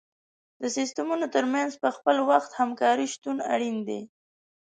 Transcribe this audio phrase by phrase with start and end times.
[0.61, 4.01] د سیستمونو تر منځ په خپل وخت همکاري شتون اړین دی.